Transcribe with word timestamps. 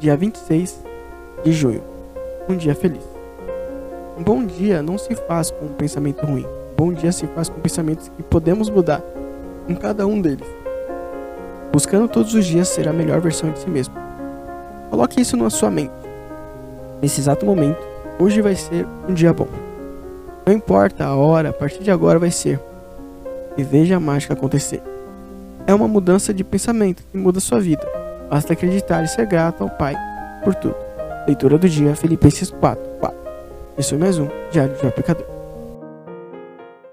dia 0.00 0.16
26 0.16 0.80
de 1.44 1.52
junho. 1.52 1.82
Um 2.48 2.56
dia 2.56 2.74
feliz. 2.74 3.04
Um 4.18 4.22
bom 4.22 4.44
dia 4.44 4.82
não 4.82 4.96
se 4.96 5.14
faz 5.14 5.50
com 5.50 5.66
um 5.66 5.74
pensamento 5.74 6.24
ruim. 6.24 6.46
Um 6.72 6.74
bom 6.74 6.92
dia 6.92 7.12
se 7.12 7.26
faz 7.26 7.50
com 7.50 7.60
pensamentos 7.60 8.10
que 8.16 8.22
podemos 8.22 8.70
mudar 8.70 9.02
em 9.68 9.74
cada 9.74 10.06
um 10.06 10.18
deles. 10.18 10.46
Buscando 11.70 12.08
todos 12.08 12.32
os 12.32 12.46
dias 12.46 12.68
ser 12.68 12.88
a 12.88 12.94
melhor 12.94 13.20
versão 13.20 13.50
de 13.50 13.58
si 13.58 13.68
mesmo. 13.68 13.94
Coloque 14.88 15.20
isso 15.20 15.36
na 15.36 15.50
sua 15.50 15.70
mente. 15.70 15.92
Nesse 17.02 17.20
exato 17.20 17.44
momento, 17.44 17.78
hoje 18.18 18.40
vai 18.40 18.56
ser 18.56 18.86
um 19.06 19.12
dia 19.12 19.34
bom. 19.34 19.48
Não 20.46 20.54
importa 20.54 21.04
a 21.04 21.14
hora, 21.14 21.50
a 21.50 21.52
partir 21.52 21.82
de 21.82 21.90
agora 21.90 22.18
vai 22.18 22.30
ser. 22.30 22.58
E 23.54 23.62
veja 23.62 23.96
a 23.96 24.00
mágica 24.00 24.32
acontecer. 24.32 24.82
É 25.66 25.74
uma 25.74 25.86
mudança 25.86 26.32
de 26.32 26.42
pensamento 26.42 27.04
que 27.12 27.18
muda 27.18 27.38
sua 27.38 27.60
vida. 27.60 27.99
Basta 28.30 28.52
acreditar 28.52 29.02
e 29.02 29.08
ser 29.08 29.26
grato 29.26 29.64
ao 29.64 29.70
Pai 29.70 29.96
por 30.44 30.54
tudo. 30.54 30.76
Leitura 31.26 31.58
do 31.58 31.68
dia, 31.68 31.96
Filipenses 31.96 32.48
4, 32.48 32.82
4. 33.00 33.18
Esse 33.76 33.94
é 33.94 33.98
mais 33.98 34.18
um 34.18 34.28
Diário 34.52 34.76
de 34.76 34.86
Aplicador. 34.86 35.39